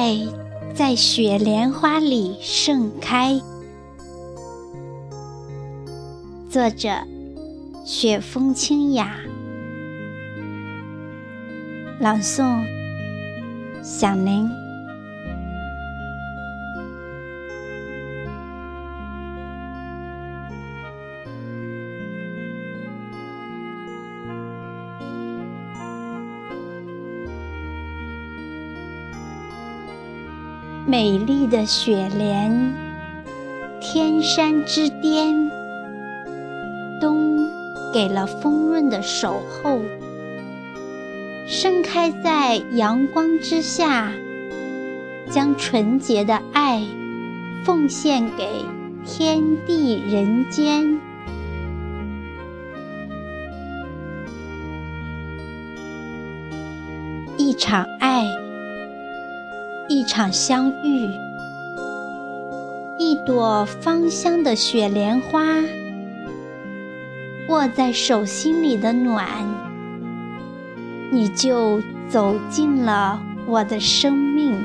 [0.00, 0.16] 爱
[0.76, 3.42] 在雪莲花里盛开。
[6.48, 6.88] 作者：
[7.84, 9.18] 雪风清雅。
[11.98, 12.64] 朗诵：
[13.82, 14.48] 响铃。
[30.90, 32.74] 美丽的雪莲，
[33.78, 35.50] 天山之巅，
[36.98, 37.46] 冬
[37.92, 39.82] 给了丰润的守候，
[41.46, 44.10] 盛开在阳光之下，
[45.30, 46.82] 将纯洁的爱
[47.64, 48.48] 奉献给
[49.04, 50.98] 天地人间。
[57.36, 58.37] 一场爱。
[59.90, 61.08] 一场相遇，
[62.98, 65.42] 一朵芳香的雪莲花，
[67.48, 69.26] 握在手心里的暖，
[71.10, 74.62] 你就走进了我的生命。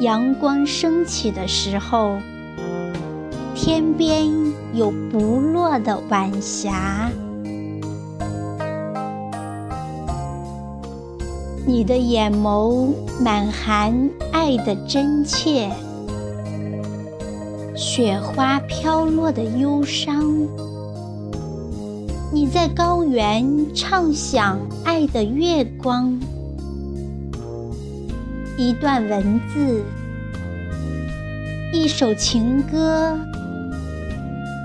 [0.00, 2.18] 阳光升起的时候，
[3.54, 4.28] 天边
[4.74, 7.10] 有不落的晚霞。
[11.68, 13.92] 你的眼眸满含
[14.32, 15.68] 爱的真切，
[17.76, 20.24] 雪花飘落的忧伤。
[22.32, 26.18] 你在高原唱响爱的月光，
[28.56, 29.82] 一段文字，
[31.70, 33.14] 一首情歌，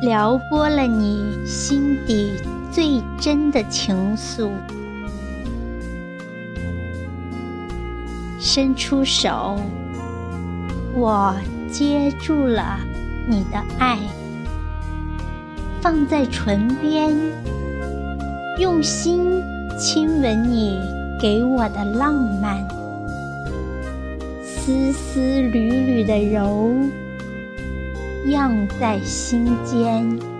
[0.04, 2.32] 撩拨了你心底
[2.72, 4.50] 最真的情愫。
[8.46, 9.58] 伸出手，
[10.94, 11.34] 我
[11.72, 12.78] 接住了
[13.26, 13.98] 你的爱，
[15.80, 17.16] 放在唇边，
[18.60, 19.42] 用心
[19.80, 20.78] 亲吻你
[21.22, 22.68] 给我的浪漫，
[24.44, 26.76] 丝丝缕缕的柔，
[28.26, 30.33] 漾在心间。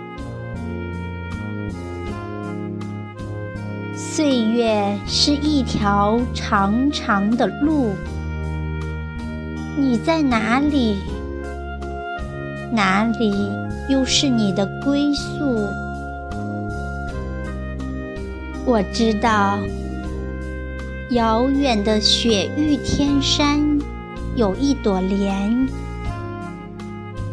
[4.16, 7.96] 岁月是一条长长的路，
[9.76, 10.98] 你在哪里？
[12.70, 13.50] 哪里
[13.88, 15.66] 又是你的归宿？
[18.64, 19.58] 我知道，
[21.10, 23.58] 遥远的雪域天山
[24.36, 25.66] 有一朵莲，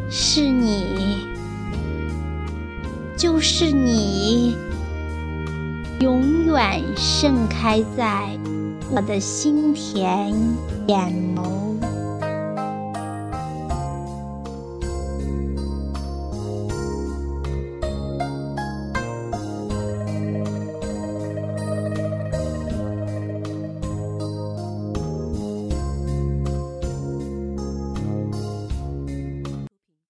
[0.09, 1.28] 是你，
[3.16, 4.56] 就是你。
[6.02, 8.28] 永远盛开在
[8.90, 10.34] 我的心田
[10.88, 11.71] 眼眸。